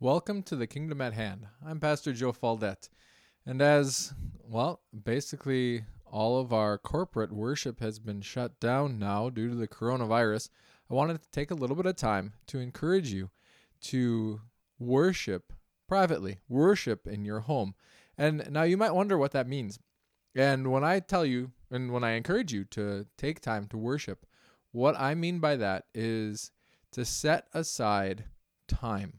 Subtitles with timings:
[0.00, 1.48] Welcome to the Kingdom at Hand.
[1.66, 2.88] I'm Pastor Joe Faldet.
[3.44, 4.14] And as,
[4.48, 9.66] well, basically all of our corporate worship has been shut down now due to the
[9.66, 10.50] coronavirus,
[10.88, 13.30] I wanted to take a little bit of time to encourage you
[13.86, 14.40] to
[14.78, 15.52] worship
[15.88, 17.74] privately, worship in your home.
[18.16, 19.80] And now you might wonder what that means.
[20.32, 24.26] And when I tell you, and when I encourage you to take time to worship,
[24.70, 26.52] what I mean by that is
[26.92, 28.26] to set aside
[28.68, 29.18] time.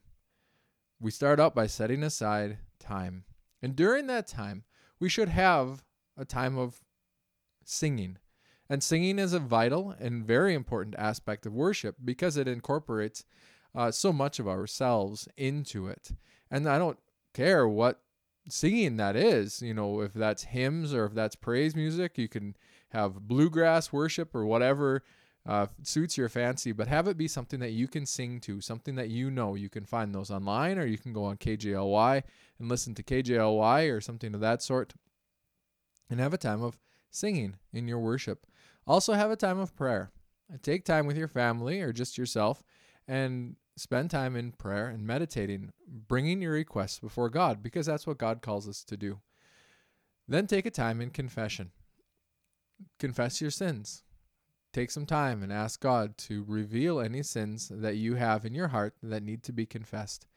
[0.99, 3.23] We start out by setting aside time.
[3.61, 4.63] And during that time,
[4.99, 5.83] we should have
[6.17, 6.81] a time of
[7.63, 8.17] singing.
[8.69, 13.25] And singing is a vital and very important aspect of worship because it incorporates
[13.73, 16.11] uh, so much of ourselves into it.
[16.51, 16.99] And I don't
[17.33, 18.01] care what
[18.49, 22.55] singing that is, you know, if that's hymns or if that's praise music, you can
[22.89, 25.03] have bluegrass worship or whatever
[25.49, 28.93] uh, suits your fancy, but have it be something that you can sing to, something
[28.93, 29.55] that you know.
[29.55, 32.21] You can find those online, or you can go on KJLY
[32.59, 34.93] and listen to KJLY or something of that sort,
[36.07, 36.77] and have a time of
[37.09, 38.45] singing in your worship.
[38.85, 40.11] Also, have a time of prayer.
[40.61, 42.63] Take time with your family or just yourself
[43.07, 48.19] and spend time in prayer and meditating, bringing your requests before God, because that's what
[48.19, 49.19] God calls us to do.
[50.27, 51.71] Then take a time in confession.
[52.99, 54.03] Confess your sins
[54.71, 58.69] take some time and ask God to reveal any sins that you have in your
[58.69, 60.27] heart that need to be confessed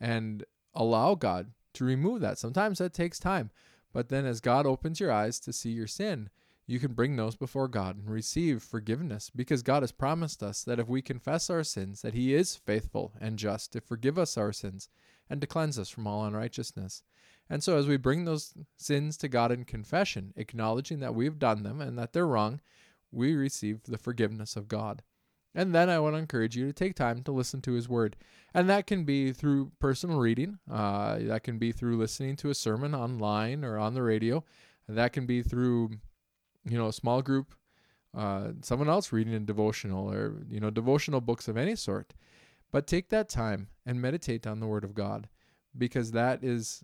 [0.00, 2.38] and allow God to remove that.
[2.38, 3.50] Sometimes that takes time,
[3.92, 6.30] but then as God opens your eyes to see your sin,
[6.66, 10.78] you can bring those before God and receive forgiveness because God has promised us that
[10.78, 14.52] if we confess our sins that he is faithful and just to forgive us our
[14.52, 14.88] sins
[15.28, 17.02] and to cleanse us from all unrighteousness.
[17.50, 21.62] And so as we bring those sins to God in confession, acknowledging that we've done
[21.62, 22.60] them and that they're wrong,
[23.14, 25.02] we receive the forgiveness of God.
[25.54, 28.16] And then I want to encourage you to take time to listen to His Word.
[28.52, 32.54] And that can be through personal reading, uh, that can be through listening to a
[32.54, 34.44] sermon online or on the radio,
[34.88, 35.90] that can be through,
[36.64, 37.54] you know, a small group,
[38.16, 42.14] uh, someone else reading a devotional or, you know, devotional books of any sort.
[42.72, 45.28] But take that time and meditate on the Word of God
[45.78, 46.82] because that is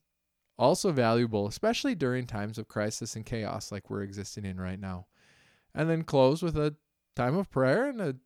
[0.57, 5.07] also valuable, especially during times of crisis and chaos like we're existing in right now
[5.75, 6.77] and then close with a
[7.17, 8.17] time of prayer and a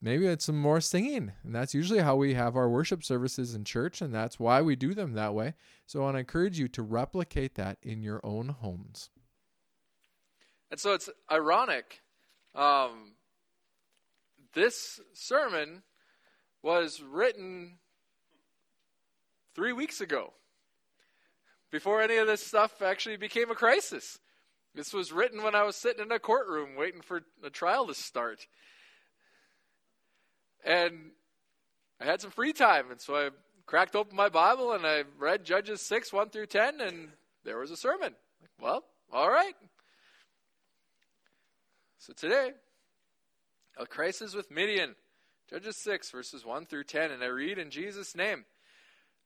[0.00, 1.32] maybe it's some more singing.
[1.42, 4.76] And that's usually how we have our worship services in church, and that's why we
[4.76, 5.54] do them that way.
[5.86, 9.10] So I want to encourage you to replicate that in your own homes.
[10.70, 12.02] And so it's ironic.
[12.54, 13.14] Um,
[14.52, 15.82] this sermon
[16.62, 17.78] was written
[19.54, 20.32] three weeks ago,
[21.70, 24.18] before any of this stuff actually became a crisis.
[24.74, 27.94] This was written when I was sitting in a courtroom waiting for a trial to
[27.94, 28.46] start.
[30.64, 31.12] And
[32.00, 33.30] I had some free time, and so I
[33.66, 37.08] cracked open my Bible and I read Judges 6, 1 through 10, and
[37.44, 38.14] there was a sermon.
[38.60, 39.54] Well, all right.
[41.98, 42.50] So today,
[43.78, 44.96] a crisis with Midian.
[45.48, 48.44] Judges 6, verses 1 through 10, and I read in Jesus' name.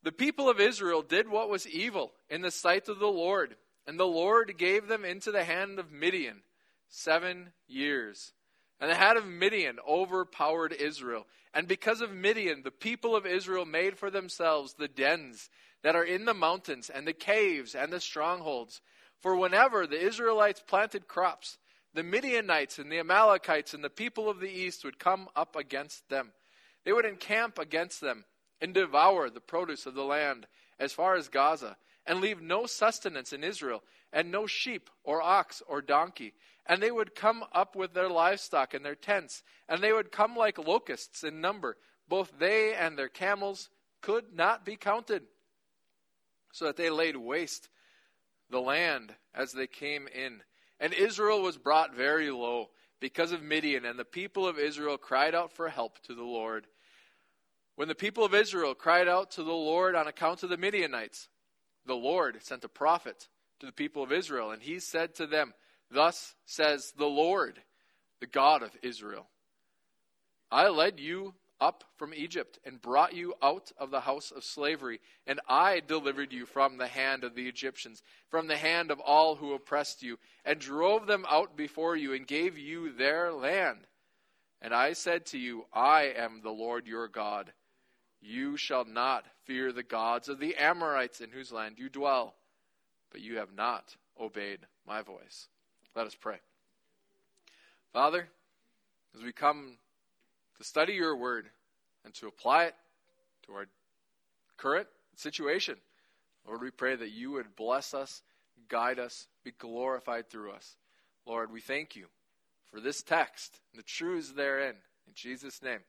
[0.03, 3.56] The people of Israel did what was evil in the sight of the Lord
[3.88, 6.43] and the Lord gave them into the hand of Midian
[6.91, 8.34] seven years.
[8.78, 11.26] And the hand of Midian overpowered Israel.
[11.54, 15.48] And because of Midian, the people of Israel made for themselves the dens
[15.82, 18.82] that are in the mountains, and the caves, and the strongholds.
[19.21, 21.56] For whenever the Israelites planted crops,
[21.94, 26.10] the Midianites and the Amalekites and the people of the east would come up against
[26.10, 26.32] them.
[26.84, 28.27] They would encamp against them
[28.60, 30.47] and devour the produce of the land
[30.78, 35.62] as far as Gaza and leave no sustenance in Israel, and no sheep or ox
[35.69, 36.32] or donkey.
[36.66, 40.34] And they would come up with their livestock and their tents, and they would come
[40.34, 41.76] like locusts in number.
[42.08, 43.68] Both they and their camels
[44.00, 45.24] could not be counted,
[46.52, 47.68] so that they laid waste
[48.50, 50.41] the land as they came in.
[50.80, 52.70] And Israel was brought very low
[53.00, 56.66] because of Midian, and the people of Israel cried out for help to the Lord.
[57.76, 61.28] When the people of Israel cried out to the Lord on account of the Midianites,
[61.88, 63.26] the Lord sent a prophet
[63.58, 65.54] to the people of Israel, and he said to them,
[65.90, 67.60] Thus says the Lord,
[68.20, 69.26] the God of Israel
[70.50, 75.00] I led you up from Egypt and brought you out of the house of slavery,
[75.26, 79.36] and I delivered you from the hand of the Egyptians, from the hand of all
[79.36, 83.86] who oppressed you, and drove them out before you, and gave you their land.
[84.62, 87.52] And I said to you, I am the Lord your God.
[88.20, 92.34] You shall not fear the gods of the Amorites in whose land you dwell,
[93.10, 95.48] but you have not obeyed my voice.
[95.94, 96.38] Let us pray.
[97.92, 98.28] Father,
[99.16, 99.78] as we come
[100.59, 101.48] to study your word
[102.04, 102.74] and to apply it
[103.47, 103.66] to our
[104.56, 105.76] current situation.
[106.47, 108.22] Lord, we pray that you would bless us,
[108.68, 110.76] guide us, be glorified through us.
[111.26, 112.06] Lord, we thank you
[112.71, 114.74] for this text and the truths therein.
[115.06, 115.80] In Jesus' name,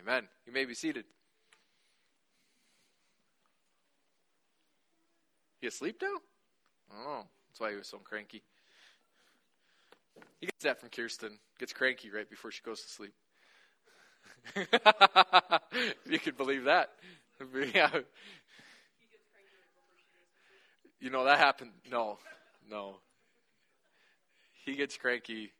[0.00, 0.28] amen.
[0.46, 1.04] You may be seated.
[5.60, 6.16] You asleep now?
[6.94, 8.42] Oh, that's why he was so cranky.
[10.40, 11.38] He gets that from Kirsten.
[11.58, 13.12] Gets cranky right before she goes to sleep.
[16.06, 16.90] you could believe that.
[17.74, 17.90] yeah.
[20.98, 21.72] You know that happened.
[21.90, 22.18] No,
[22.68, 22.96] no.
[24.64, 25.52] He gets cranky.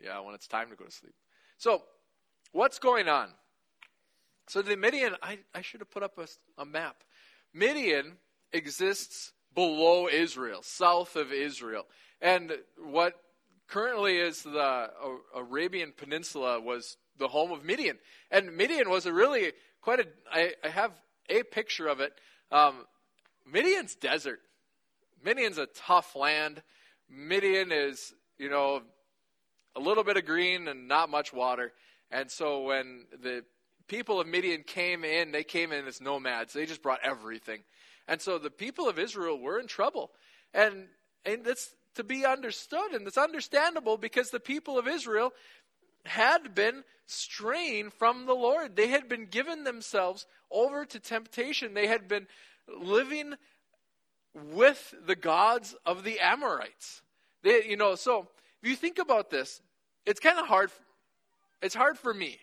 [0.00, 1.14] Yeah, when it's time to go to sleep.
[1.58, 1.82] So,
[2.52, 3.28] what's going on?
[4.48, 6.26] So the Midian, I, I should have put up a,
[6.60, 6.96] a map.
[7.52, 8.16] Midian
[8.54, 11.84] exists below Israel, south of Israel.
[12.20, 13.14] And what
[13.68, 14.90] currently is the
[15.34, 17.98] Arabian Peninsula was the home of Midian.
[18.30, 20.06] And Midian was a really quite a.
[20.32, 20.92] I, I have
[21.28, 22.12] a picture of it.
[22.50, 22.86] Um,
[23.46, 24.40] Midian's desert.
[25.22, 26.62] Midian's a tough land.
[27.08, 28.82] Midian is, you know,
[29.76, 31.72] a little bit of green and not much water.
[32.10, 33.44] And so when the
[33.88, 36.52] people of Midian came in, they came in as nomads.
[36.52, 37.60] They just brought everything.
[38.06, 40.10] And so the people of Israel were in trouble.
[40.52, 40.88] And
[41.24, 45.32] and it's to be understood and it's understandable because the people of Israel
[46.04, 48.76] had been straying from the Lord.
[48.76, 51.74] They had been given themselves over to temptation.
[51.74, 52.26] They had been
[52.68, 53.34] living
[54.34, 57.02] with the gods of the Amorites.
[57.42, 58.28] They, you know, so
[58.62, 59.60] if you think about this,
[60.04, 60.70] it's kind of hard.
[61.62, 62.38] It's hard for me.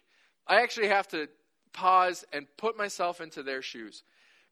[0.47, 1.27] I actually have to
[1.73, 4.03] pause and put myself into their shoes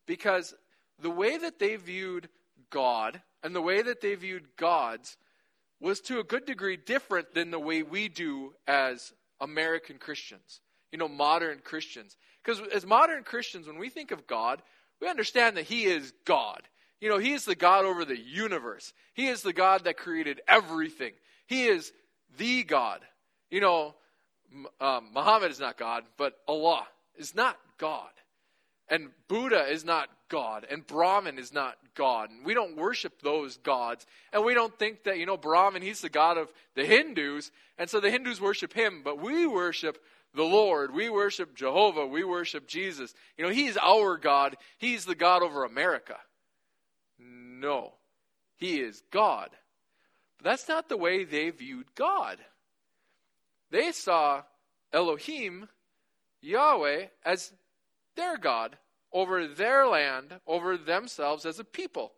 [0.05, 0.53] because
[1.01, 2.29] the way that they viewed
[2.69, 5.17] God and the way that they viewed gods
[5.79, 10.61] was to a good degree different than the way we do as American Christians,
[10.91, 12.17] you know, modern Christians.
[12.43, 14.61] Because as modern Christians, when we think of God,
[15.01, 16.61] we understand that He is God.
[16.99, 20.41] You know, He is the God over the universe, He is the God that created
[20.47, 21.13] everything.
[21.47, 21.91] He is
[22.37, 23.01] the God.
[23.49, 23.95] You know,
[24.79, 26.85] um, Muhammad is not God, but Allah
[27.15, 28.09] is not God.
[28.87, 30.65] And Buddha is not God.
[30.69, 32.29] And Brahman is not God.
[32.29, 34.05] And we don't worship those gods.
[34.31, 37.51] And we don't think that, you know, Brahman, he's the God of the Hindus.
[37.77, 39.01] And so the Hindus worship him.
[39.03, 40.01] But we worship
[40.33, 40.93] the Lord.
[40.93, 42.05] We worship Jehovah.
[42.05, 43.13] We worship Jesus.
[43.37, 44.55] You know, he's our God.
[44.77, 46.15] He's the God over America.
[47.19, 47.93] No.
[48.55, 49.49] He is God.
[50.37, 52.37] But that's not the way they viewed God.
[53.71, 54.43] They saw
[54.93, 55.67] Elohim,
[56.41, 57.51] Yahweh, as
[58.15, 58.77] their God
[59.11, 62.13] over their land, over themselves as a people.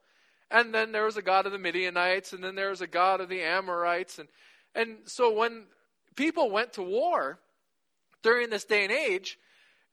[0.50, 3.22] And then there was a God of the Midianites, and then there was a God
[3.22, 4.20] of the Amorites.
[4.20, 4.28] And,
[4.76, 5.64] and so when
[6.16, 7.40] people went to war
[8.22, 9.40] during this day and age,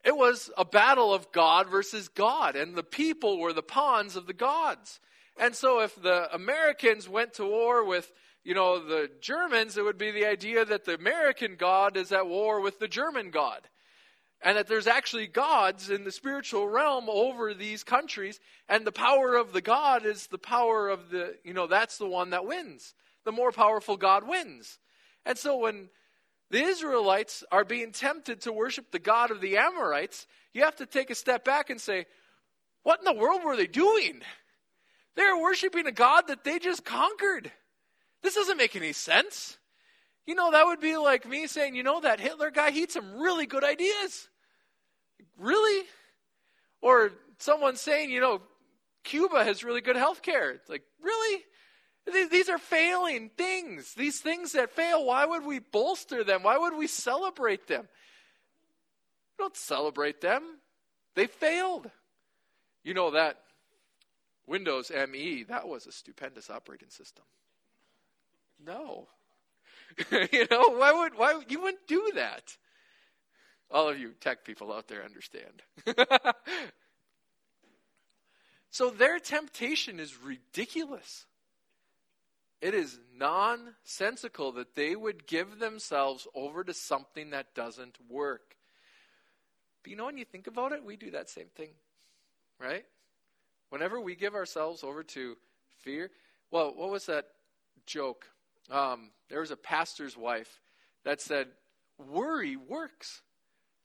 [0.05, 4.27] it was a battle of God versus God, and the people were the pawns of
[4.27, 5.01] the gods.
[5.41, 8.13] And so if the Americans went to war with,
[8.43, 12.27] you know, the Germans, it would be the idea that the American God is at
[12.27, 13.69] war with the German God
[14.43, 18.39] and that there's actually gods in the spiritual realm over these countries
[18.69, 22.07] and the power of the god is the power of the you know that's the
[22.07, 22.95] one that wins.
[23.25, 24.79] The more powerful god wins.
[25.27, 25.91] And so when
[26.51, 30.87] the israelites are being tempted to worship the god of the amorites you have to
[30.87, 32.07] take a step back and say
[32.85, 34.23] what in the world were they doing?
[35.15, 37.51] They were worshiping a god that they just conquered.
[38.23, 39.58] This doesn't make any sense
[40.29, 42.91] you know, that would be like me saying, you know, that Hitler guy, he had
[42.91, 44.29] some really good ideas.
[45.39, 45.87] Really?
[46.83, 48.43] Or someone saying, you know,
[49.05, 50.51] Cuba has really good health care.
[50.51, 51.45] It's like, really?
[52.31, 53.95] These are failing things.
[53.95, 56.43] These things that fail, why would we bolster them?
[56.43, 57.89] Why would we celebrate them?
[59.39, 60.43] Don't celebrate them.
[61.15, 61.91] They failed.
[62.85, 63.39] You know that
[64.47, 67.25] Windows ME, that was a stupendous operating system.
[68.63, 69.09] No.
[70.33, 72.57] you know, why would why you wouldn't do that?
[73.71, 75.63] All of you tech people out there understand.
[78.71, 81.27] so their temptation is ridiculous.
[82.61, 88.57] It is nonsensical that they would give themselves over to something that doesn't work.
[89.83, 91.71] But you know, when you think about it, we do that same thing,
[92.59, 92.85] right?
[93.69, 95.37] Whenever we give ourselves over to
[95.79, 96.11] fear,
[96.51, 97.27] well, what was that
[97.87, 98.27] joke?
[98.71, 100.61] Um, there was a pastor's wife
[101.05, 101.49] that said,
[101.99, 103.23] Worry works.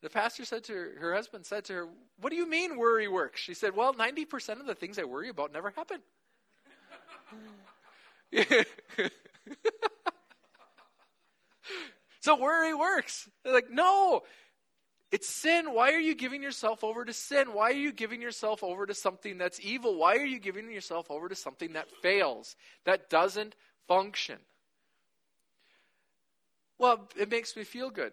[0.02, 1.88] The pastor said to her, her husband said to her,
[2.20, 3.40] What do you mean worry works?
[3.40, 6.02] She said, Well, 90% of the things I worry about never happen.
[12.22, 13.30] so worry works.
[13.44, 14.24] They're like, no,
[15.12, 15.74] It's sin.
[15.74, 17.54] Why are you giving yourself over to sin?
[17.54, 19.96] Why are you giving yourself over to something that's evil?
[19.98, 23.56] Why are you giving yourself over to something that fails, that doesn't
[23.88, 24.40] function?
[26.84, 28.12] Well, it makes me feel good.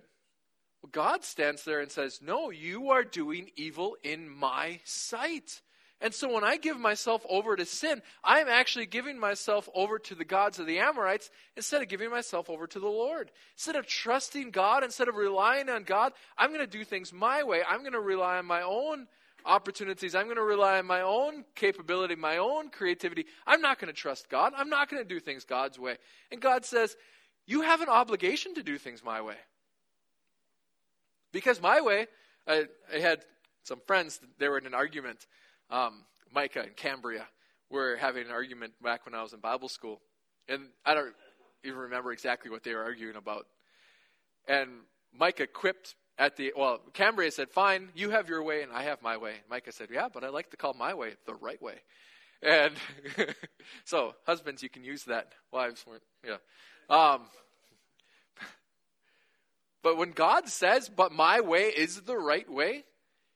[0.80, 5.60] Well, God stands there and says, No, you are doing evil in my sight.
[6.00, 10.14] And so when I give myself over to sin, I'm actually giving myself over to
[10.14, 13.32] the gods of the Amorites instead of giving myself over to the Lord.
[13.56, 17.42] Instead of trusting God, instead of relying on God, I'm going to do things my
[17.42, 17.62] way.
[17.68, 19.08] I'm going to rely on my own
[19.44, 20.14] opportunities.
[20.14, 23.26] I'm going to rely on my own capability, my own creativity.
[23.48, 24.52] I'm not going to trust God.
[24.56, 25.96] I'm not going to do things God's way.
[26.30, 26.96] And God says,
[27.50, 29.34] You have an obligation to do things my way.
[31.32, 32.06] Because my way,
[32.46, 33.24] I, I had
[33.64, 35.26] some friends, they were in an argument
[35.68, 37.26] um, Micah and Cambria
[37.68, 40.00] were having an argument back when I was in Bible school.
[40.48, 41.12] And I don't
[41.64, 43.46] even remember exactly what they were arguing about.
[44.46, 44.70] And
[45.12, 49.02] Micah quipped at the, well, Cambria said, Fine, you have your way and I have
[49.02, 49.34] my way.
[49.50, 51.80] Micah said, Yeah, but I like to call my way the right way.
[52.42, 52.74] And
[53.84, 55.32] so, husbands, you can use that.
[55.52, 56.36] Wives weren't, yeah.
[56.90, 57.20] Um,
[59.82, 62.84] but when God says, But my way is the right way,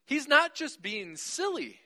[0.07, 1.79] He's not just being silly.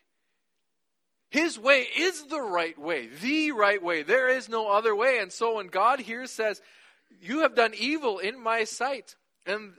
[1.31, 4.03] His way is the right way, the right way.
[4.03, 5.19] There is no other way.
[5.19, 6.63] And so when God here says,
[7.21, 9.75] You have done evil in my sight, and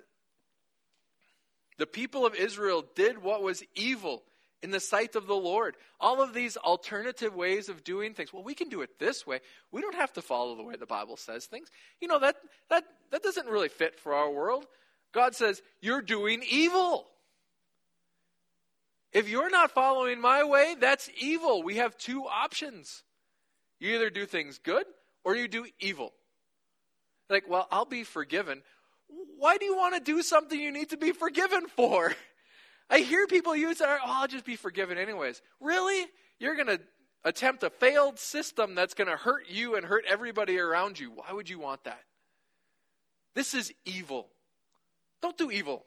[1.77, 4.23] the people of Israel did what was evil
[4.61, 5.75] in the sight of the Lord.
[5.99, 8.33] All of these alternative ways of doing things.
[8.33, 9.39] Well, we can do it this way.
[9.71, 11.69] We don't have to follow the way the Bible says things.
[12.01, 12.35] You know, that,
[12.69, 14.65] that, that doesn't really fit for our world.
[15.13, 17.07] God says, You're doing evil.
[19.11, 21.63] If you're not following my way, that's evil.
[21.63, 23.03] We have two options.
[23.79, 24.85] You either do things good
[25.23, 26.13] or you do evil.
[27.29, 28.61] Like, well, I'll be forgiven.
[29.37, 32.13] Why do you want to do something you need to be forgiven for?
[32.89, 35.41] I hear people use that, oh, I'll just be forgiven anyways.
[35.59, 36.07] Really?
[36.39, 36.79] You're going to
[37.23, 41.11] attempt a failed system that's going to hurt you and hurt everybody around you.
[41.11, 42.01] Why would you want that?
[43.35, 44.27] This is evil.
[45.21, 45.85] Don't do evil.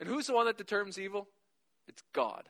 [0.00, 1.28] And who's the one that determines evil?
[1.86, 2.48] It's God.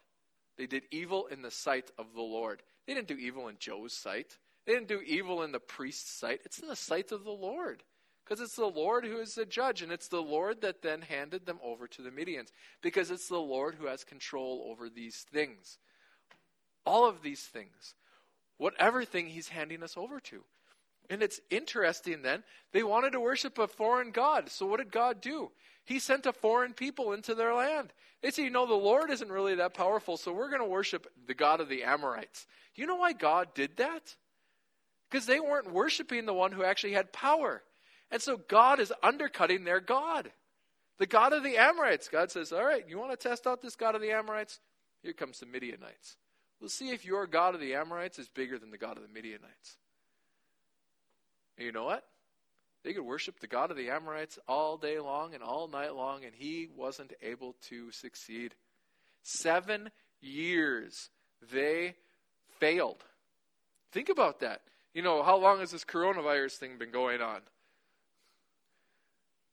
[0.57, 2.63] They did evil in the sight of the Lord.
[2.87, 4.39] They didn't do evil in Joe's sight.
[4.67, 6.41] They didn't do evil in the priest's sight.
[6.45, 7.83] It's in the sight of the Lord.
[8.33, 11.45] Because it's the Lord who is the judge, and it's the Lord that then handed
[11.45, 12.49] them over to the Midians.
[12.81, 15.77] Because it's the Lord who has control over these things.
[16.87, 17.95] All of these things.
[18.57, 20.45] Whatever thing he's handing us over to.
[21.11, 24.49] And it's interesting then, they wanted to worship a foreign God.
[24.49, 25.51] So what did God do?
[25.85, 27.93] He sent a foreign people into their land.
[28.23, 31.07] They say, you know, the Lord isn't really that powerful, so we're going to worship
[31.27, 32.47] the God of the Amorites.
[32.75, 34.17] You know why God did that?
[35.11, 37.63] Because they weren't worshiping the one who actually had power.
[38.13, 40.31] And so God is undercutting their God,
[40.99, 42.09] the God of the Amorites.
[42.09, 44.61] God says, all right, you want to test out this God of the Amorites?
[45.03, 46.19] Here comes the Midianites.
[46.61, 49.09] We'll see if your God of the Amorites is bigger than the God of the
[49.09, 49.79] Midianites.
[51.57, 52.05] And you know what?
[52.85, 56.25] They could worship the God of the Amorites all day long and all night long,
[56.25, 58.55] and he wasn't able to succeed.
[59.23, 59.91] Seven
[60.21, 61.09] years
[61.53, 61.95] they
[62.61, 63.03] failed.
[63.91, 64.61] Think about that.
[64.93, 67.41] You know, how long has this coronavirus thing been going on?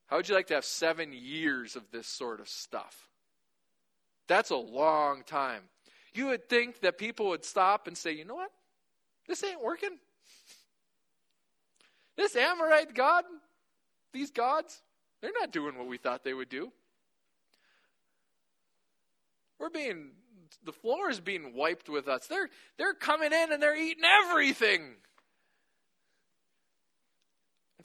[0.10, 3.10] How would you like to have seven years of this sort of stuff?
[4.28, 5.62] That's a long time.
[6.14, 8.52] You would think that people would stop and say, you know what?
[9.28, 10.00] This ain't working.
[12.18, 13.24] This Amorite God,
[14.12, 14.82] these gods,
[15.22, 16.72] they're not doing what we thought they would do.
[19.60, 20.10] We're being,
[20.64, 22.26] the floor is being wiped with us.
[22.26, 24.96] They're, they're coming in and they're eating everything.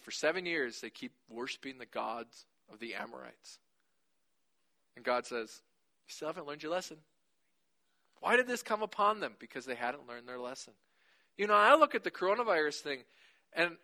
[0.04, 3.58] For seven years, they keep worshiping the gods of the Amorites.
[4.96, 5.62] And God says,
[6.06, 6.98] You still haven't learned your lesson.
[8.20, 9.32] Why did this come upon them?
[9.38, 10.74] Because they hadn't learned their lesson.
[11.38, 12.98] You know, I look at the coronavirus thing,
[13.54, 13.78] and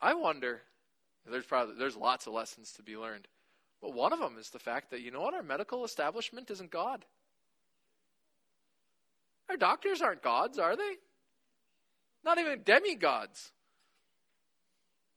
[0.00, 0.62] I wonder,
[1.30, 3.28] there's probably there's lots of lessons to be learned.
[3.82, 6.70] But one of them is the fact that you know what our medical establishment isn't
[6.70, 7.04] God.
[9.50, 10.94] Our doctors aren't gods, are they?
[12.24, 13.52] Not even demigods.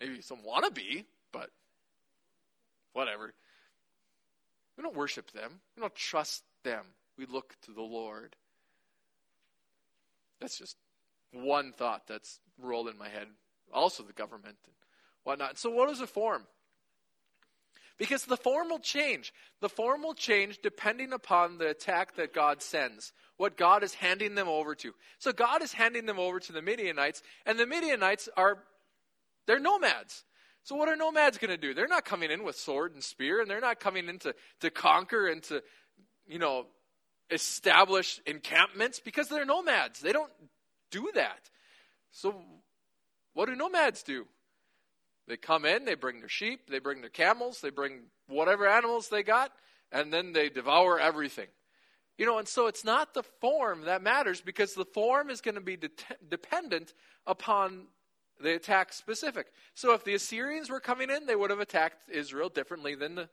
[0.01, 1.50] Maybe some wannabe, but
[2.91, 3.34] whatever.
[4.75, 5.62] We don't worship them.
[5.77, 6.84] We don't trust them.
[7.17, 8.36] We look to the Lord.
[10.41, 10.75] That's just
[11.31, 13.27] one thought that's rolled in my head
[13.74, 14.74] also the government and
[15.24, 15.58] whatnot.
[15.58, 16.43] So, what is the form?
[17.98, 19.34] Because the form will change.
[19.60, 24.34] The form will change depending upon the attack that God sends, what God is handing
[24.36, 24.93] them over to.
[25.20, 28.60] So, God is handing them over to the Midianites, and the Midianites are,
[29.48, 30.24] they're nomads.
[30.64, 31.74] So what are nomads going to do?
[31.74, 34.70] They're not coming in with sword and spear, and they're not coming in to, to
[34.70, 35.64] conquer and to,
[36.28, 36.68] you know,
[37.32, 40.02] establish encampments because they're nomads.
[40.02, 40.32] They don't
[40.92, 41.50] do that.
[42.12, 42.36] So
[43.34, 44.28] what do nomads do?
[45.28, 49.08] They come in, they bring their sheep, they bring their camels, they bring whatever animals
[49.10, 49.52] they got,
[49.92, 51.48] and then they devour everything.
[52.18, 55.56] You know, and so it's not the form that matters because the form is going
[55.56, 55.90] to be de-
[56.30, 56.94] dependent
[57.26, 57.88] upon
[58.42, 59.48] the attack specific.
[59.74, 63.30] So if the Assyrians were coming in, they would have attacked Israel differently than the,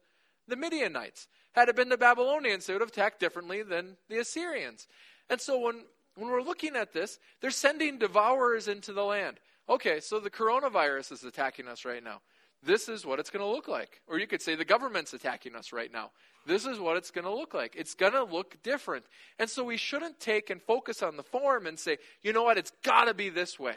[0.46, 1.28] the Midianites.
[1.52, 4.86] Had it been the Babylonians, they would have attacked differently than the Assyrians.
[5.30, 5.84] And so when,
[6.16, 9.38] when we're looking at this, they're sending devourers into the land.
[9.68, 12.20] Okay, so the coronavirus is attacking us right now.
[12.62, 14.00] This is what it's going to look like.
[14.08, 16.10] Or you could say the government's attacking us right now.
[16.46, 17.74] This is what it's going to look like.
[17.76, 19.04] It's going to look different.
[19.38, 22.58] And so we shouldn't take and focus on the form and say, you know what,
[22.58, 23.74] it's got to be this way.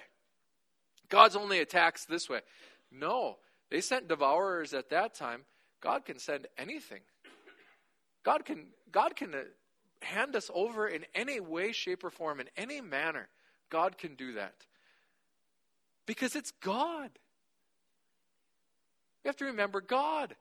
[1.12, 2.40] God's only attacks this way.
[2.90, 3.38] No,
[3.70, 5.42] they sent devourers at that time.
[5.82, 7.02] God can send anything.
[8.24, 9.44] God can God can uh,
[10.02, 13.28] hand us over in any way, shape, or form, in any manner.
[13.70, 14.56] God can do that.
[16.06, 17.10] Because it's God.
[19.24, 20.36] We have to remember God.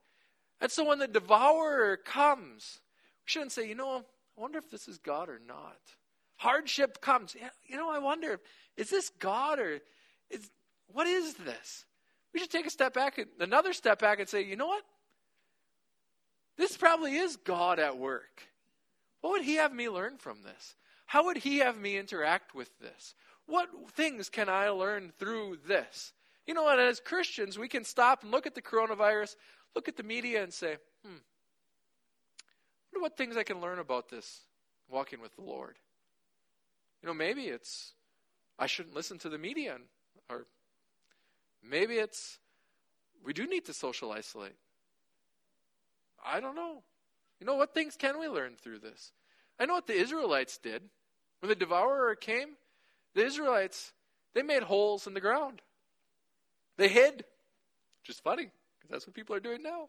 [0.61, 2.81] And so when the devourer comes,
[3.25, 4.05] we shouldn't say, you know,
[4.37, 5.79] I wonder if this is God or not.
[6.37, 7.37] Hardship comes.
[7.67, 8.41] You know, I wonder,
[8.77, 9.81] is this God or
[10.31, 10.51] is
[10.93, 11.85] what is this?
[12.33, 14.85] We should take a step back, another step back, and say, you know what?
[16.57, 18.43] This probably is God at work.
[19.21, 20.77] What would He have me learn from this?
[21.07, 23.15] How would He have me interact with this?
[23.47, 26.13] What things can I learn through this?
[26.47, 26.79] You know, what?
[26.79, 29.37] as Christians, we can stop and look at the coronavirus,
[29.75, 31.17] look at the media, and say, hmm,
[32.93, 34.41] wonder what things I can learn about this
[34.89, 35.77] walking with the Lord.
[37.03, 37.95] You know, maybe it's
[38.59, 39.79] I shouldn't listen to the media,
[40.29, 40.47] or
[41.69, 42.39] Maybe it's
[43.25, 44.57] we do need to social isolate.
[46.25, 46.83] I don't know.
[47.39, 49.13] You know, what things can we learn through this?
[49.59, 50.83] I know what the Israelites did.
[51.41, 52.57] When the devourer came,
[53.15, 53.93] the Israelites,
[54.35, 55.63] they made holes in the ground.
[56.77, 57.25] They hid,
[58.03, 59.89] which is funny, because that's what people are doing now.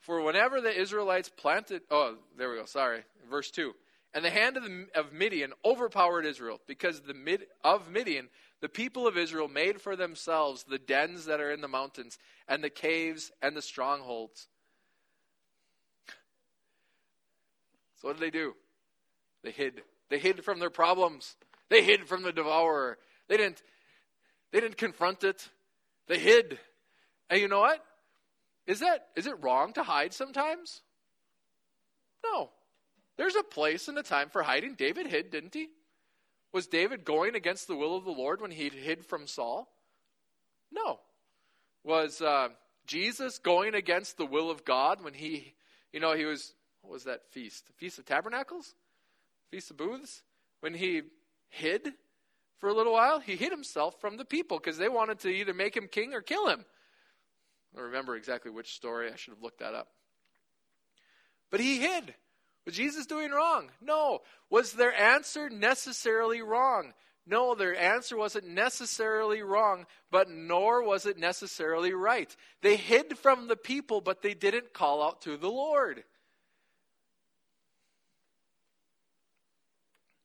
[0.00, 3.74] For whenever the Israelites planted, oh, there we go, sorry, verse 2.
[4.14, 8.28] And the hand of, the, of Midian overpowered Israel, because the mid, of Midian
[8.60, 12.18] the people of Israel made for themselves the dens that are in the mountains,
[12.48, 14.48] and the caves and the strongholds.
[18.00, 18.54] So what did they do?
[19.42, 19.82] They hid.
[20.08, 21.36] They hid from their problems.
[21.68, 22.98] They hid from the devourer.
[23.28, 23.62] They didn't
[24.50, 25.48] they didn't confront it.
[26.06, 26.58] They hid.
[27.28, 27.84] And you know what?
[28.66, 30.82] Is that is it wrong to hide sometimes?
[32.24, 32.50] No.
[33.18, 34.76] There's a place and a time for hiding.
[34.76, 35.68] David hid, didn't he?
[36.52, 39.68] Was David going against the will of the Lord when he hid from Saul?
[40.72, 41.00] No.
[41.84, 42.48] Was uh,
[42.86, 45.54] Jesus going against the will of God when he,
[45.92, 47.64] you know, he was, what was that feast?
[47.76, 48.74] Feast of Tabernacles?
[49.50, 50.22] Feast of Booths?
[50.60, 51.02] When he
[51.48, 51.92] hid
[52.58, 53.18] for a little while?
[53.18, 56.22] He hid himself from the people because they wanted to either make him king or
[56.22, 56.64] kill him.
[57.76, 59.10] I remember exactly which story.
[59.12, 59.88] I should have looked that up.
[61.50, 62.14] But he hid.
[62.68, 63.70] Was Jesus doing wrong?
[63.80, 64.20] No.
[64.50, 66.92] Was their answer necessarily wrong?
[67.26, 72.36] No, their answer wasn't necessarily wrong, but nor was it necessarily right.
[72.60, 76.04] They hid from the people, but they didn't call out to the Lord.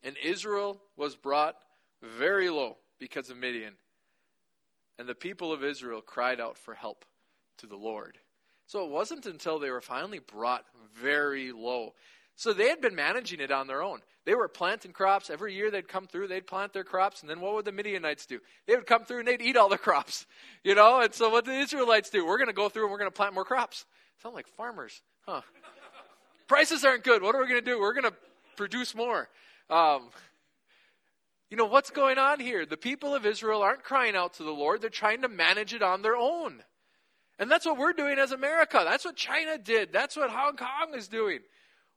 [0.03, 1.55] And Israel was brought
[2.01, 3.75] very low because of Midian.
[4.99, 7.05] And the people of Israel cried out for help
[7.59, 8.17] to the Lord.
[8.67, 11.93] So it wasn't until they were finally brought very low.
[12.35, 13.99] So they had been managing it on their own.
[14.25, 15.29] They were planting crops.
[15.29, 18.25] Every year they'd come through, they'd plant their crops, and then what would the Midianites
[18.25, 18.39] do?
[18.67, 20.25] They would come through and they'd eat all the crops.
[20.63, 22.25] You know, and so what the Israelites do?
[22.25, 23.85] We're going to go through and we're going to plant more crops.
[24.21, 25.41] Sound like farmers, huh?
[26.47, 27.21] Prices aren't good.
[27.21, 27.81] What are we going to do?
[27.81, 28.13] We're going to
[28.55, 29.27] produce more.
[29.69, 30.03] Um,
[31.49, 32.65] you know, what's going on here?
[32.65, 35.83] The people of Israel aren't crying out to the Lord, they're trying to manage it
[35.83, 36.63] on their own.
[37.39, 38.83] And that's what we're doing as America.
[38.85, 39.91] That's what China did.
[39.91, 41.39] That's what Hong Kong is doing.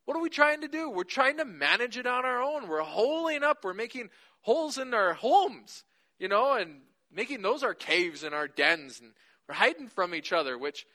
[0.07, 0.89] What are we trying to do?
[0.89, 2.69] We're trying to manage it on our own.
[2.69, 3.65] We're holing up.
[3.65, 4.09] We're making
[4.41, 5.85] holes in our homes,
[6.19, 6.81] you know, and
[7.13, 9.01] making those our caves and our dens.
[9.01, 9.11] And
[9.49, 10.87] we're hiding from each other, which,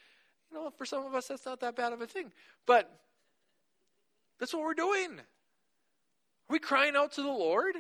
[0.50, 2.32] you know, for some of us, that's not that bad of a thing.
[2.66, 2.90] But
[4.40, 5.20] that's what we're doing.
[5.20, 7.76] Are we crying out to the Lord?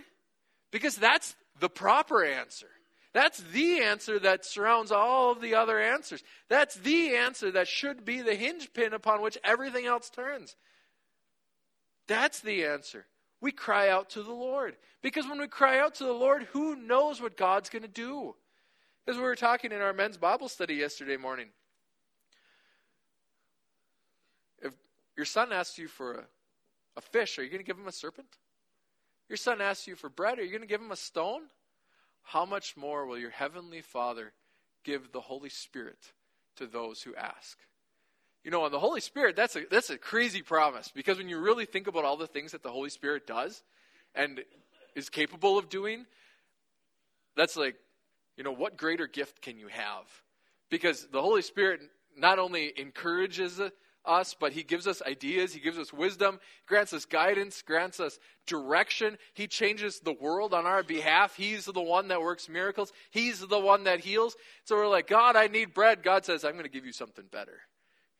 [0.69, 2.67] Because that's the proper answer.
[3.13, 6.23] That's the answer that surrounds all of the other answers.
[6.49, 10.55] That's the answer that should be the hinge pin upon which everything else turns.
[12.07, 13.05] That's the answer.
[13.39, 14.75] We cry out to the Lord.
[15.01, 18.35] Because when we cry out to the Lord, who knows what God's going to do?
[19.07, 21.47] As we were talking in our men's Bible study yesterday morning,
[24.61, 24.73] if
[25.17, 26.23] your son asks you for a,
[26.97, 28.27] a fish, are you going to give him a serpent?
[29.27, 31.43] Your son asks you for bread, are you going to give him a stone?
[32.21, 34.33] How much more will your heavenly Father
[34.83, 36.13] give the Holy Spirit
[36.57, 37.57] to those who ask?
[38.43, 41.39] You know, on the Holy Spirit, that's a, that's a crazy promise because when you
[41.39, 43.61] really think about all the things that the Holy Spirit does
[44.15, 44.41] and
[44.95, 46.05] is capable of doing,
[47.35, 47.75] that's like,
[48.37, 50.05] you know, what greater gift can you have?
[50.69, 51.81] Because the Holy Spirit
[52.17, 53.61] not only encourages
[54.05, 58.17] us, but He gives us ideas, He gives us wisdom, grants us guidance, grants us
[58.47, 59.17] direction.
[59.33, 61.35] He changes the world on our behalf.
[61.35, 64.35] He's the one that works miracles, He's the one that heals.
[64.65, 66.03] So we're like, God, I need bread.
[66.03, 67.59] God says, I'm going to give you something better.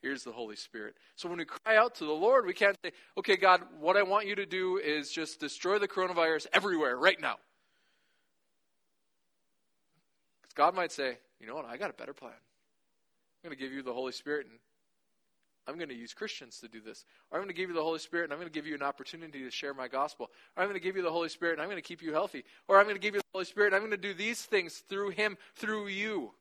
[0.02, 0.96] Here's the Holy Spirit.
[1.14, 4.02] So when we cry out to the Lord, we can't say, okay, God, what I
[4.02, 7.36] want you to do is just destroy the coronavirus everywhere right now.
[10.42, 12.32] Because God might say, you know what, I got a better plan.
[12.32, 14.58] I'm going to give you the Holy Spirit and
[15.68, 17.04] I'm going to use Christians to do this.
[17.30, 18.74] Or I'm going to give you the Holy Spirit and I'm going to give you
[18.74, 20.30] an opportunity to share my gospel.
[20.56, 22.12] Or I'm going to give you the Holy Spirit and I'm going to keep you
[22.12, 22.44] healthy.
[22.66, 24.42] Or I'm going to give you the Holy Spirit and I'm going to do these
[24.42, 26.32] things through Him, through you.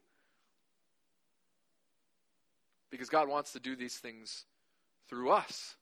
[2.92, 4.46] Because God wants to do these things
[5.08, 5.76] through us.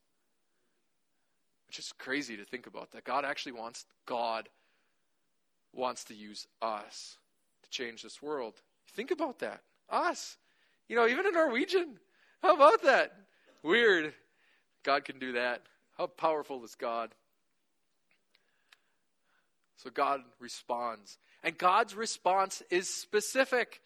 [1.68, 4.50] Which is crazy to think about that God actually wants God
[5.74, 7.18] wants to use us
[7.64, 8.56] to change this world.
[8.94, 9.62] Think about that.
[9.90, 10.38] Us.
[10.88, 12.00] You know, even a Norwegian.
[12.42, 13.16] How about that?
[13.62, 14.14] Weird.
[14.84, 15.62] God can do that.
[15.98, 17.14] How powerful is God?
[19.78, 21.18] So God responds.
[21.44, 23.82] And God's response is specific.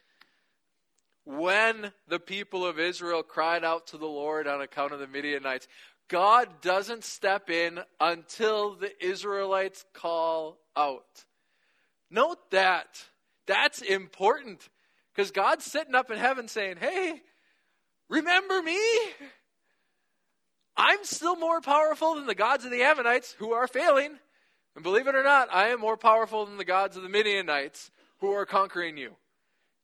[1.25, 5.67] When the people of Israel cried out to the Lord on account of the Midianites,
[6.09, 11.25] God doesn't step in until the Israelites call out.
[12.09, 13.01] Note that.
[13.45, 14.67] That's important.
[15.13, 17.21] Because God's sitting up in heaven saying, Hey,
[18.09, 18.79] remember me?
[20.75, 24.17] I'm still more powerful than the gods of the Ammonites who are failing.
[24.75, 27.91] And believe it or not, I am more powerful than the gods of the Midianites
[28.19, 29.15] who are conquering you.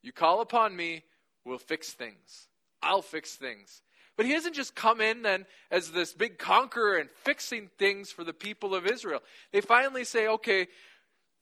[0.01, 1.03] You call upon me,
[1.49, 2.47] we'll fix things.
[2.81, 3.81] I'll fix things.
[4.15, 8.23] But he doesn't just come in then as this big conqueror and fixing things for
[8.23, 9.21] the people of Israel.
[9.51, 10.67] They finally say, okay,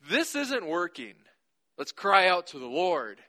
[0.09, 1.13] this isn't working.
[1.77, 3.19] Let's cry out to the Lord.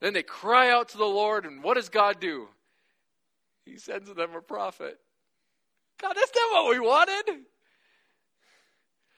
[0.00, 2.48] Then they cry out to the Lord, and what does God do?
[3.64, 4.98] He sends them a prophet.
[6.00, 7.44] God, that's not what we wanted.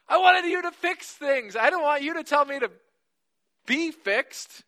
[0.09, 1.57] I wanted you to fix things.
[1.57, 2.71] I don't want you to tell me to
[3.67, 4.65] be fixed.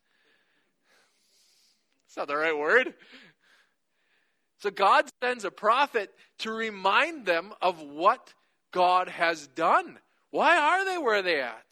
[2.13, 2.93] That's not the right word.
[4.59, 8.33] So God sends a prophet to remind them of what
[8.71, 9.97] God has done.
[10.29, 11.65] Why are they where they at?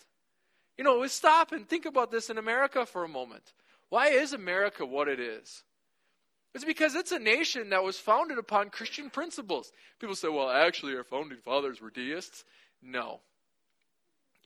[0.80, 3.54] You know, we stop and think about this in America for a moment.
[3.90, 5.64] Why is America what it is?
[6.56, 9.72] It's because it's a nation that was founded upon Christian principles.
[10.00, 12.46] People say, well, actually, our founding fathers were deists.
[12.82, 13.20] No.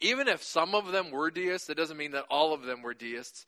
[0.01, 2.93] Even if some of them were deists, it doesn't mean that all of them were
[2.93, 3.45] deists.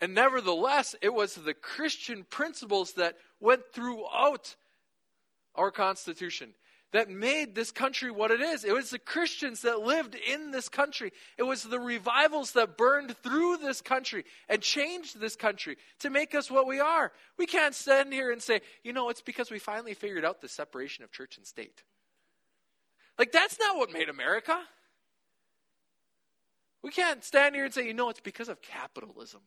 [0.00, 4.56] And nevertheless, it was the Christian principles that went throughout
[5.54, 6.54] our Constitution
[6.94, 8.64] that made this country what it is.
[8.64, 11.12] It was the Christians that lived in this country.
[11.36, 16.36] It was the revivals that burned through this country and changed this country to make
[16.36, 17.10] us what we are.
[17.36, 20.48] We can't stand here and say, you know, it's because we finally figured out the
[20.48, 21.82] separation of church and state.
[23.18, 24.56] Like, that's not what made America.
[26.80, 29.40] We can't stand here and say, you know, it's because of capitalism.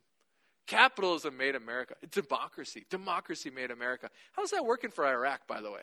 [0.67, 1.95] Capitalism made America.
[2.11, 2.85] Democracy.
[2.89, 4.09] Democracy made America.
[4.33, 5.81] How's that working for Iraq, by the way?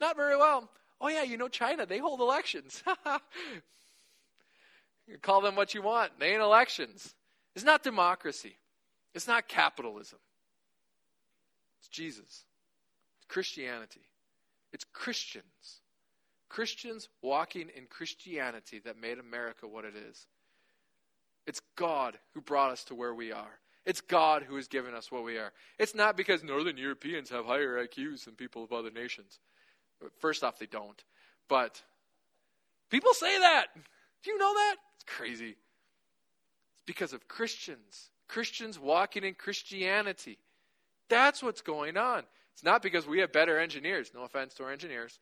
[0.00, 0.68] Not very well.
[1.00, 2.82] Oh, yeah, you know China, they hold elections.
[5.06, 6.12] you call them what you want.
[6.18, 7.14] They ain't elections.
[7.54, 8.56] It's not democracy,
[9.14, 10.18] it's not capitalism.
[11.78, 12.44] It's Jesus,
[13.16, 14.02] it's Christianity,
[14.72, 15.44] it's Christians.
[16.48, 20.26] Christians walking in Christianity that made America what it is.
[21.50, 23.58] It's God who brought us to where we are.
[23.84, 25.52] It's God who has given us what we are.
[25.80, 29.40] It's not because Northern Europeans have higher IQs than people of other nations.
[30.20, 31.02] First off, they don't.
[31.48, 31.82] But
[32.88, 33.64] people say that.
[34.22, 34.76] Do you know that?
[34.94, 35.56] It's crazy.
[36.74, 38.10] It's because of Christians.
[38.28, 40.38] Christians walking in Christianity.
[41.08, 42.22] That's what's going on.
[42.52, 44.12] It's not because we have better engineers.
[44.14, 45.18] No offense to our engineers.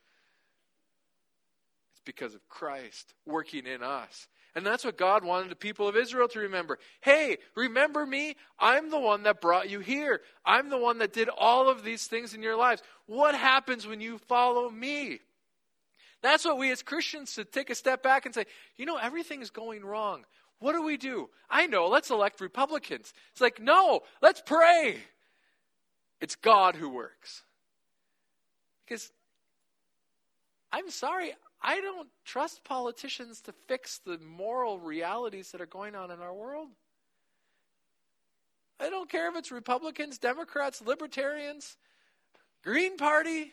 [1.93, 4.29] It's because of Christ working in us.
[4.55, 6.79] And that's what God wanted the people of Israel to remember.
[7.01, 8.37] Hey, remember me?
[8.59, 10.21] I'm the one that brought you here.
[10.45, 12.83] I'm the one that did all of these things in your lives.
[13.07, 15.21] What happens when you follow me?
[16.23, 19.51] That's what we as Christians should take a step back and say, you know, everything's
[19.51, 20.25] going wrong.
[20.59, 21.31] What do we do?
[21.49, 23.13] I know, let's elect Republicans.
[23.33, 24.97] It's like, no, let's pray.
[26.21, 27.45] It's God who works.
[28.85, 29.13] Because
[30.73, 36.11] I'm sorry, I don't trust politicians to fix the moral realities that are going on
[36.11, 36.69] in our world.
[38.81, 41.77] I don't care if it's Republicans, Democrats, Libertarians,
[42.63, 43.53] Green Party.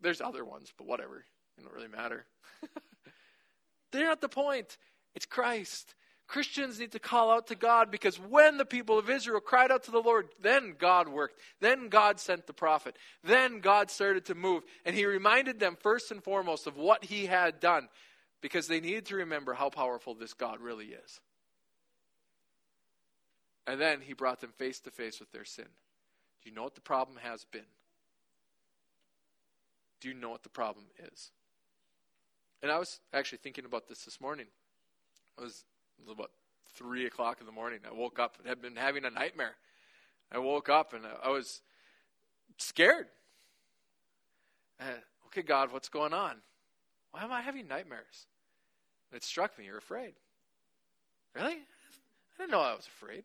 [0.00, 1.24] There's other ones, but whatever.
[1.58, 2.24] It don't really matter.
[3.90, 4.78] They're not the point.
[5.14, 5.94] It's Christ.
[6.26, 9.84] Christians need to call out to God because when the people of Israel cried out
[9.84, 11.38] to the Lord, then God worked.
[11.60, 12.96] Then God sent the prophet.
[13.22, 14.62] Then God started to move.
[14.84, 17.88] And he reminded them first and foremost of what he had done
[18.40, 21.20] because they needed to remember how powerful this God really is.
[23.66, 25.66] And then he brought them face to face with their sin.
[26.42, 27.64] Do you know what the problem has been?
[30.00, 31.30] Do you know what the problem is?
[32.62, 34.46] And I was actually thinking about this this morning.
[35.38, 35.64] I was,
[35.98, 36.30] it was about
[36.74, 37.80] three o'clock in the morning.
[37.88, 39.56] I woke up and had been having a nightmare.
[40.32, 41.60] I woke up and I was
[42.58, 43.06] scared.
[45.26, 46.36] okay, God, what's going on?
[47.12, 48.26] Why am I having nightmares?
[49.10, 50.14] And it struck me, you're afraid.
[51.34, 51.52] Really?
[51.54, 53.24] I didn't know I was afraid.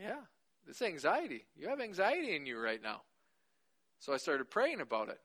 [0.00, 0.20] Yeah,
[0.66, 1.44] this anxiety.
[1.56, 3.02] You have anxiety in you right now.
[3.98, 5.20] So I started praying about it.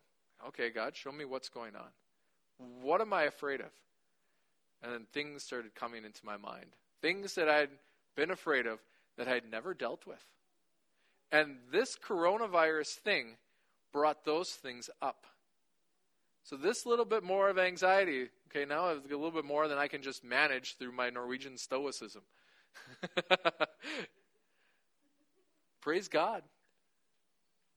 [0.48, 1.88] Okay, God, show me what's going on.
[2.82, 3.72] What am I afraid of?
[4.84, 6.68] And then things started coming into my mind.
[7.02, 7.70] Things that I'd
[8.16, 8.80] been afraid of
[9.18, 10.24] that I'd never dealt with.
[11.32, 13.38] And this coronavirus thing
[13.92, 15.26] brought those things up.
[16.44, 19.88] So this little bit more of anxiety, okay, now a little bit more than I
[19.88, 22.22] can just manage through my Norwegian stoicism.
[25.82, 26.44] Praise God.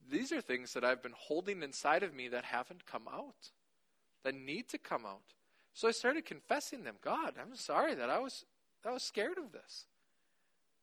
[0.09, 3.51] These are things that I've been holding inside of me that haven't come out,
[4.23, 5.33] that need to come out.
[5.73, 6.95] So I started confessing them.
[7.03, 8.45] God, I'm sorry that I was
[8.85, 9.85] I was scared of this.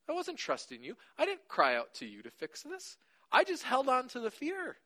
[0.08, 0.96] I wasn't trusting you.
[1.18, 2.96] I didn't cry out to you to fix this.
[3.32, 4.76] I just held on to the fear.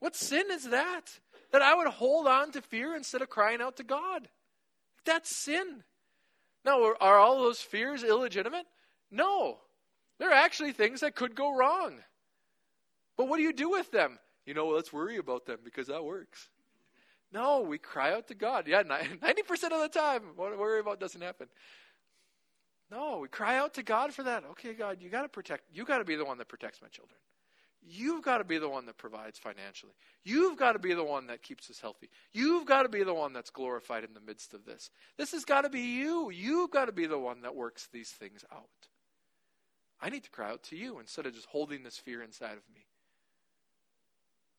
[0.00, 1.18] What sin is that?
[1.52, 4.28] That I would hold on to fear instead of crying out to God.
[5.04, 5.82] That's sin.
[6.64, 8.66] Now, are all those fears illegitimate?
[9.10, 9.58] No.
[10.18, 11.98] There are actually things that could go wrong.
[13.16, 14.18] But what do you do with them?
[14.46, 16.48] You know, let's worry about them because that works.
[17.32, 18.66] No, we cry out to God.
[18.66, 19.20] Yeah, 90%
[19.72, 21.48] of the time, what worry about doesn't happen.
[22.90, 24.44] No, we cry out to God for that.
[24.52, 25.64] Okay, God, you got to protect.
[25.72, 27.18] You got to be the one that protects my children.
[27.86, 29.92] You've got to be the one that provides financially.
[30.24, 32.10] You've got to be the one that keeps us healthy.
[32.32, 34.90] You've got to be the one that's glorified in the midst of this.
[35.16, 36.30] This has got to be you.
[36.30, 38.68] You've got to be the one that works these things out.
[40.00, 42.62] I need to cry out to you instead of just holding this fear inside of
[42.74, 42.86] me.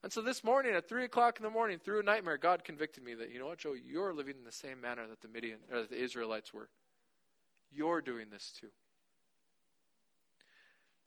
[0.01, 3.03] And so this morning at three o'clock in the morning, through a nightmare, God convicted
[3.03, 5.59] me that you know what, Joe, you're living in the same manner that the Midian
[5.71, 6.69] or the Israelites were.
[7.71, 8.69] You're doing this too.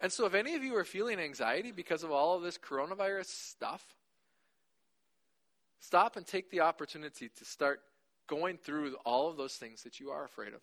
[0.00, 3.26] And so if any of you are feeling anxiety because of all of this coronavirus
[3.26, 3.85] stuff,
[5.78, 7.81] stop and take the opportunity to start
[8.26, 10.61] going through all of those things that you are afraid of.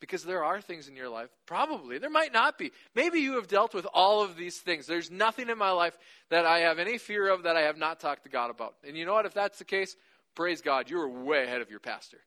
[0.00, 2.70] Because there are things in your life, probably, there might not be.
[2.94, 4.86] Maybe you have dealt with all of these things.
[4.86, 5.98] There's nothing in my life
[6.30, 8.76] that I have any fear of that I have not talked to God about.
[8.86, 9.26] And you know what?
[9.26, 9.96] If that's the case,
[10.36, 12.18] praise God, you are way ahead of your pastor.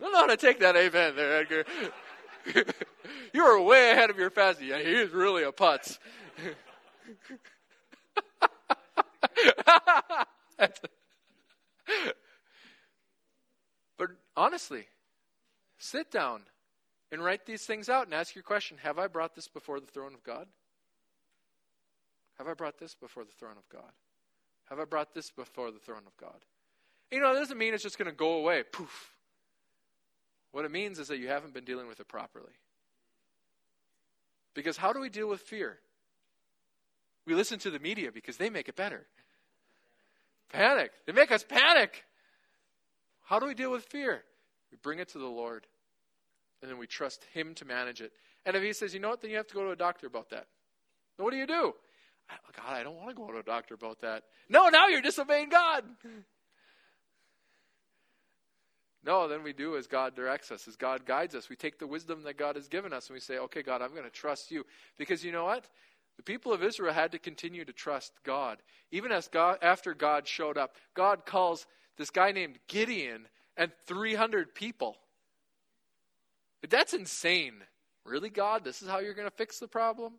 [0.00, 1.64] don't know how to take that amen there, Edgar.
[3.32, 4.62] you are way ahead of your pastor.
[4.64, 5.98] Yeah, he is really a putz.
[13.98, 14.86] but honestly,
[15.78, 16.42] sit down
[17.10, 19.86] and write these things out and ask your question Have I brought this before the
[19.86, 20.46] throne of God?
[22.38, 23.90] Have I brought this before the throne of God?
[24.70, 26.38] Have I brought this before the throne of God?
[27.10, 28.62] You know, it doesn't mean it's just going to go away.
[28.70, 29.14] Poof.
[30.52, 32.52] What it means is that you haven't been dealing with it properly.
[34.54, 35.78] Because how do we deal with fear?
[37.26, 39.06] We listen to the media because they make it better.
[40.50, 40.92] Panic.
[41.06, 42.04] They make us panic.
[43.24, 44.22] How do we deal with fear?
[44.70, 45.66] We bring it to the Lord,
[46.62, 48.12] and then we trust Him to manage it.
[48.46, 50.06] And if He says, you know what, then you have to go to a doctor
[50.06, 50.46] about that.
[51.16, 51.74] Then what do you do?
[52.56, 54.24] God, I don't want to go to a doctor about that.
[54.48, 55.84] No, now you're disobeying God.
[59.04, 61.48] No, then we do as God directs us, as God guides us.
[61.48, 63.92] We take the wisdom that God has given us and we say, okay, God, I'm
[63.92, 64.66] going to trust you.
[64.98, 65.66] Because you know what?
[66.16, 68.58] The people of Israel had to continue to trust God.
[68.90, 73.28] Even as God, after God showed up, God calls this guy named Gideon
[73.58, 74.96] and 300 people.
[76.70, 77.54] That's insane.
[78.04, 78.64] Really, God?
[78.64, 80.14] This is how you're going to fix the problem?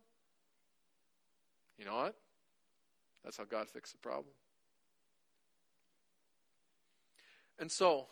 [1.79, 2.15] You know what?
[3.23, 4.33] That's how God fixed the problem.
[7.57, 8.07] And so,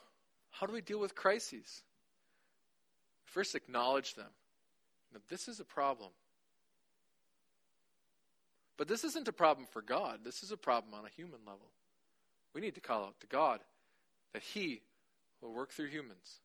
[0.52, 1.84] how do we deal with crises?
[3.26, 4.30] First, acknowledge them.
[5.14, 6.10] Now, this is a problem.
[8.78, 10.20] But this isn't a problem for God.
[10.24, 11.68] This is a problem on a human level.
[12.54, 13.60] We need to call out to God
[14.34, 14.82] that He
[15.42, 16.40] will work through humans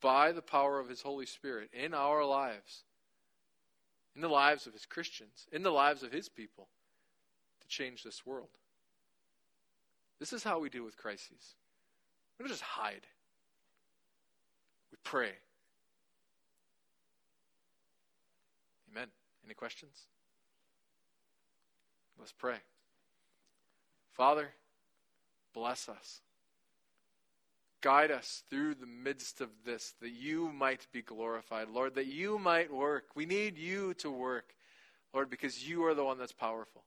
[0.00, 2.84] by the power of His Holy Spirit in our lives,
[4.14, 6.68] in the lives of His Christians, in the lives of His people,
[7.60, 8.48] to change this world.
[10.18, 11.54] This is how we deal with crises.
[12.38, 13.06] We don't just hide,
[14.90, 15.32] we pray.
[18.90, 19.08] Amen.
[19.44, 20.06] Any questions?
[22.18, 22.56] Let's pray.
[24.12, 24.48] Father,
[25.54, 26.20] bless us.
[27.80, 31.68] Guide us through the midst of this, that you might be glorified.
[31.68, 33.04] Lord, that you might work.
[33.14, 34.54] We need you to work,
[35.14, 36.82] Lord, because you are the one that's powerful.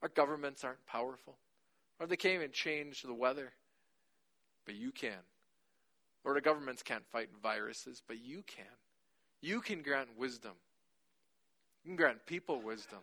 [0.00, 1.36] Our governments aren't powerful.
[1.98, 3.52] Lord, they can't even change the weather,
[4.64, 5.18] but you can.
[6.24, 8.64] Lord, our governments can't fight viruses, but you can.
[9.40, 10.52] You can grant wisdom.
[11.84, 13.00] You can grant people wisdom.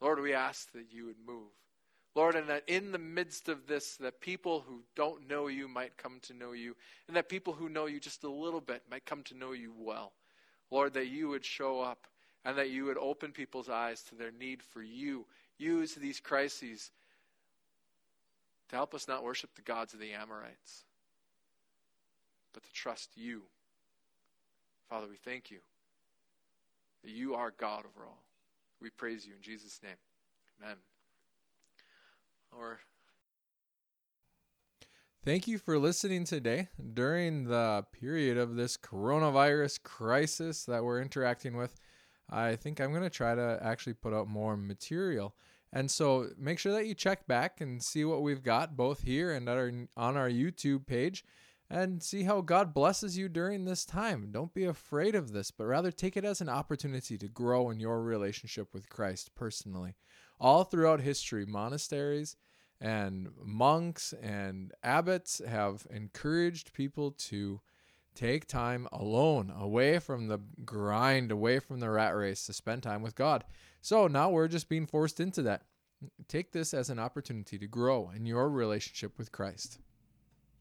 [0.00, 1.52] Lord, we ask that you would move.
[2.14, 5.96] Lord, and that in the midst of this, that people who don't know you might
[5.96, 6.76] come to know you,
[7.08, 9.72] and that people who know you just a little bit might come to know you
[9.76, 10.12] well.
[10.70, 12.06] Lord, that you would show up
[12.44, 15.24] and that you would open people's eyes to their need for you.
[15.58, 16.90] Use these crises
[18.68, 20.84] to help us not worship the gods of the Amorites,
[22.52, 23.42] but to trust you.
[24.88, 25.58] Father, we thank you
[27.02, 28.22] that you are God over all.
[28.80, 29.96] We praise you in Jesus' name.
[30.62, 30.76] Amen.
[32.58, 32.80] Or
[35.24, 41.56] Thank you for listening today during the period of this coronavirus crisis that we're interacting
[41.56, 41.80] with.
[42.28, 45.34] I think I'm going to try to actually put out more material.
[45.72, 49.32] And so make sure that you check back and see what we've got both here
[49.32, 51.24] and our, on our YouTube page
[51.70, 54.28] and see how God blesses you during this time.
[54.30, 57.80] Don't be afraid of this, but rather take it as an opportunity to grow in
[57.80, 59.94] your relationship with Christ personally.
[60.38, 62.36] All throughout history, monasteries
[62.84, 67.62] and monks and abbots have encouraged people to
[68.14, 73.00] take time alone, away from the grind, away from the rat race, to spend time
[73.00, 73.42] with God.
[73.80, 75.62] So now we're just being forced into that.
[76.28, 79.78] Take this as an opportunity to grow in your relationship with Christ.